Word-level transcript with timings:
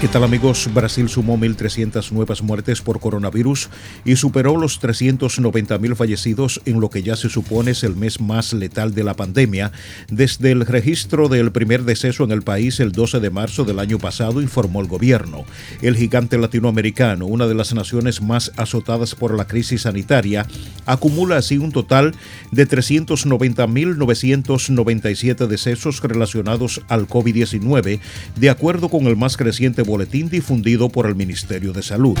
¿Qué 0.00 0.08
tal 0.08 0.24
amigos? 0.24 0.68
Brasil 0.72 1.10
sumó 1.10 1.36
1.300 1.36 2.10
nuevas 2.12 2.42
muertes 2.42 2.80
por 2.80 3.00
coronavirus 3.00 3.68
y 4.06 4.16
superó 4.16 4.56
los 4.56 4.80
390.000 4.80 5.94
fallecidos 5.94 6.62
en 6.64 6.80
lo 6.80 6.88
que 6.88 7.02
ya 7.02 7.16
se 7.16 7.28
supone 7.28 7.72
es 7.72 7.84
el 7.84 7.96
mes 7.96 8.18
más 8.18 8.54
letal 8.54 8.94
de 8.94 9.04
la 9.04 9.12
pandemia 9.12 9.72
desde 10.08 10.52
el 10.52 10.64
registro 10.64 11.28
del 11.28 11.52
primer 11.52 11.82
deceso 11.82 12.24
en 12.24 12.30
el 12.30 12.40
país 12.40 12.80
el 12.80 12.92
12 12.92 13.20
de 13.20 13.28
marzo 13.28 13.64
del 13.64 13.78
año 13.78 13.98
pasado, 13.98 14.40
informó 14.40 14.80
el 14.80 14.86
gobierno. 14.86 15.44
El 15.82 15.96
gigante 15.96 16.38
latinoamericano, 16.38 17.26
una 17.26 17.46
de 17.46 17.54
las 17.54 17.74
naciones 17.74 18.22
más 18.22 18.52
azotadas 18.56 19.14
por 19.14 19.36
la 19.36 19.46
crisis 19.46 19.82
sanitaria, 19.82 20.46
acumula 20.86 21.36
así 21.36 21.58
un 21.58 21.72
total 21.72 22.14
de 22.52 22.66
390.997 22.66 25.46
decesos 25.46 26.02
relacionados 26.02 26.80
al 26.88 27.06
COVID-19, 27.06 28.00
de 28.36 28.48
acuerdo 28.48 28.88
con 28.88 29.06
el 29.06 29.18
más 29.18 29.36
creciente 29.36 29.84
boletín 29.90 30.30
difundido 30.30 30.88
por 30.88 31.06
el 31.06 31.16
Ministerio 31.16 31.72
de 31.72 31.82
Salud. 31.82 32.16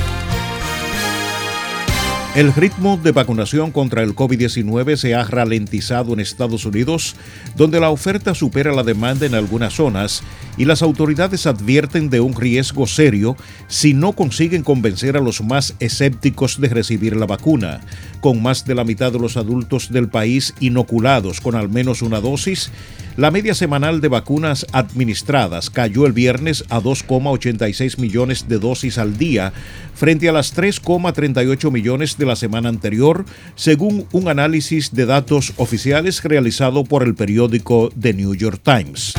El 2.36 2.54
ritmo 2.54 2.96
de 2.96 3.10
vacunación 3.10 3.72
contra 3.72 4.04
el 4.04 4.14
COVID-19 4.14 4.96
se 4.96 5.16
ha 5.16 5.24
ralentizado 5.24 6.12
en 6.12 6.20
Estados 6.20 6.64
Unidos, 6.64 7.16
donde 7.56 7.80
la 7.80 7.90
oferta 7.90 8.36
supera 8.36 8.72
la 8.72 8.84
demanda 8.84 9.26
en 9.26 9.34
algunas 9.34 9.74
zonas 9.74 10.22
y 10.56 10.64
las 10.64 10.82
autoridades 10.82 11.46
advierten 11.46 12.08
de 12.08 12.20
un 12.20 12.36
riesgo 12.36 12.86
serio 12.86 13.36
si 13.66 13.94
no 13.94 14.12
consiguen 14.12 14.62
convencer 14.62 15.16
a 15.16 15.20
los 15.20 15.42
más 15.42 15.74
escépticos 15.80 16.60
de 16.60 16.68
recibir 16.68 17.16
la 17.16 17.26
vacuna. 17.26 17.80
Con 18.20 18.40
más 18.40 18.64
de 18.64 18.76
la 18.76 18.84
mitad 18.84 19.10
de 19.10 19.18
los 19.18 19.36
adultos 19.36 19.90
del 19.90 20.08
país 20.08 20.54
inoculados 20.60 21.40
con 21.40 21.56
al 21.56 21.68
menos 21.68 22.00
una 22.00 22.20
dosis, 22.20 22.70
la 23.16 23.30
media 23.30 23.54
semanal 23.54 24.00
de 24.00 24.08
vacunas 24.08 24.66
administradas 24.72 25.70
cayó 25.70 26.06
el 26.06 26.12
viernes 26.12 26.64
a 26.68 26.80
2,86 26.80 27.98
millones 27.98 28.48
de 28.48 28.58
dosis 28.58 28.98
al 28.98 29.18
día, 29.18 29.52
frente 29.94 30.28
a 30.28 30.32
las 30.32 30.56
3,38 30.56 31.70
millones 31.70 32.16
de 32.18 32.26
la 32.26 32.36
semana 32.36 32.68
anterior, 32.68 33.24
según 33.54 34.06
un 34.12 34.28
análisis 34.28 34.92
de 34.92 35.06
datos 35.06 35.52
oficiales 35.56 36.22
realizado 36.22 36.84
por 36.84 37.02
el 37.02 37.14
periódico 37.14 37.90
The 38.00 38.14
New 38.14 38.34
York 38.34 38.60
Times. 38.62 39.14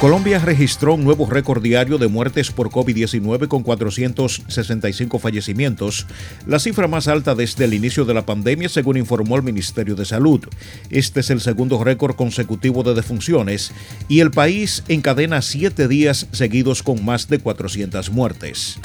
Colombia 0.00 0.38
registró 0.38 0.92
un 0.92 1.04
nuevo 1.04 1.24
récord 1.24 1.62
diario 1.62 1.96
de 1.96 2.06
muertes 2.06 2.50
por 2.50 2.68
COVID-19 2.68 3.48
con 3.48 3.62
465 3.62 5.18
fallecimientos, 5.18 6.06
la 6.46 6.58
cifra 6.58 6.86
más 6.86 7.08
alta 7.08 7.34
desde 7.34 7.64
el 7.64 7.72
inicio 7.72 8.04
de 8.04 8.12
la 8.12 8.26
pandemia, 8.26 8.68
según 8.68 8.98
informó 8.98 9.36
el 9.36 9.42
Ministerio 9.42 9.94
de 9.94 10.04
Salud. 10.04 10.46
Este 10.90 11.20
es 11.20 11.30
el 11.30 11.40
segundo 11.40 11.82
récord 11.82 12.14
consecutivo 12.14 12.82
de 12.82 12.92
defunciones 12.92 13.72
y 14.06 14.20
el 14.20 14.30
país 14.30 14.84
encadena 14.88 15.40
siete 15.40 15.88
días 15.88 16.26
seguidos 16.30 16.82
con 16.82 17.02
más 17.02 17.28
de 17.28 17.38
400 17.38 18.10
muertes. 18.10 18.78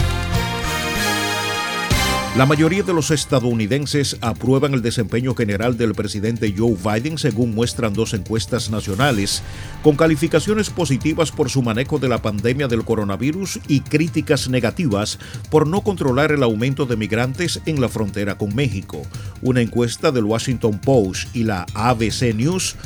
La 2.37 2.45
mayoría 2.45 2.81
de 2.81 2.93
los 2.93 3.11
estadounidenses 3.11 4.17
aprueban 4.21 4.73
el 4.73 4.81
desempeño 4.81 5.36
general 5.36 5.75
del 5.75 5.93
presidente 5.93 6.55
Joe 6.58 6.77
Biden 6.81 7.17
según 7.17 7.53
muestran 7.53 7.93
dos 7.93 8.14
encuestas 8.14 8.69
nacionales, 8.69 9.43
con 9.83 9.97
calificaciones 9.97 10.69
positivas 10.69 11.30
por 11.30 11.49
su 11.49 11.61
manejo 11.61 11.99
de 11.99 12.08
la 12.08 12.21
pandemia 12.21 12.69
del 12.69 12.86
coronavirus 12.86 13.59
y 13.67 13.81
críticas 13.81 14.47
negativas 14.47 15.19
por 15.49 15.67
no 15.67 15.81
controlar 15.81 16.31
el 16.31 16.43
aumento 16.43 16.86
de 16.86 16.95
migrantes 16.95 17.59
en 17.65 17.81
la 17.81 17.89
frontera 17.89 18.37
con 18.37 18.55
México. 18.55 19.02
Una 19.42 19.59
encuesta 19.59 20.09
del 20.13 20.23
Washington 20.23 20.80
Post 20.80 21.36
y 21.36 21.43
la 21.43 21.65
ABC 21.73 22.33
News 22.33 22.77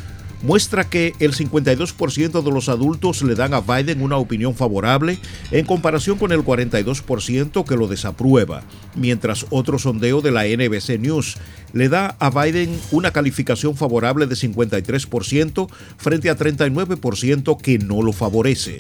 muestra 0.46 0.88
que 0.88 1.14
el 1.20 1.34
52% 1.34 2.44
de 2.44 2.52
los 2.52 2.70
adultos 2.70 3.24
le 3.24 3.36
dan 3.36 3.54
a 3.54 3.62
Biden 3.62 4.02
una 4.02 4.18
opinión 4.18 4.54
favorable 4.54 5.18
en 5.52 5.66
comparación 5.66 6.18
con 6.18 6.32
el 6.32 6.44
42% 6.44 7.66
que 7.66 7.76
lo 7.76 7.88
desaprueba, 7.88 8.64
mientras 8.96 9.48
otro 9.50 9.80
sondeo 9.80 10.22
de 10.22 10.32
la 10.32 10.44
NBC 10.44 11.00
News 11.00 11.38
le 11.74 11.90
da 11.90 12.16
a 12.20 12.30
Biden 12.30 12.80
una 12.92 13.12
calificación 13.12 13.76
favorable 13.76 14.28
de 14.28 14.36
53% 14.36 15.68
frente 15.98 16.30
a 16.30 16.38
39% 16.38 17.60
que 17.60 17.80
no 17.80 18.02
lo 18.02 18.14
favorece. 18.14 18.78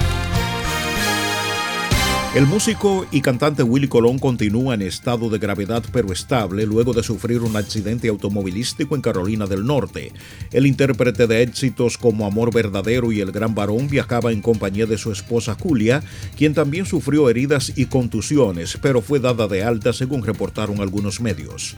El 2.36 2.48
músico 2.48 3.08
y 3.12 3.22
cantante 3.22 3.64
Willy 3.64 3.88
Colón 3.88 4.20
continúa 4.20 4.74
en 4.74 4.82
estado 4.82 5.30
de 5.30 5.38
gravedad 5.38 5.86
pero 5.94 6.12
estable 6.12 6.66
luego 6.66 6.92
de 6.92 7.02
sufrir 7.02 7.40
un 7.40 7.56
accidente 7.56 8.10
automovilístico 8.10 8.94
en 8.94 9.02
Carolina 9.02 9.46
del 9.46 9.66
Norte. 9.66 10.12
El 10.52 10.68
intérprete 10.68 11.28
de 11.28 11.44
éxitos 11.44 11.98
como 11.98 12.26
Amor 12.26 12.54
Verdadero 12.54 13.14
y 13.14 13.22
El 13.22 13.32
Gran 13.32 13.56
Varón 13.56 13.88
viajaba 13.88 14.34
en 14.34 14.42
compañía 14.42 14.86
de 14.86 14.98
su 14.98 15.14
esposa 15.14 15.56
Julia, 15.58 16.04
quien 16.36 16.54
también 16.54 16.86
sufrió 16.86 17.30
heridas 17.30 17.72
y 17.78 17.86
contusiones, 17.86 18.78
pero 18.82 19.02
fue 19.02 19.22
dada 19.22 19.48
de 19.48 19.64
alta 19.64 19.94
según 19.94 20.22
reportaron 20.22 20.82
algunos 20.82 21.22
medios. 21.22 21.78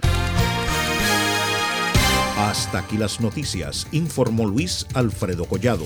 Hasta 2.35 2.79
aquí 2.79 2.97
las 2.97 3.22
noticias, 3.22 3.85
informó 3.91 4.47
Luis 4.47 4.88
Alfredo 4.96 5.46
Collado. 5.46 5.85